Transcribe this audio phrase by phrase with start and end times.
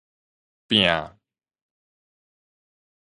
[0.67, 1.15] 摒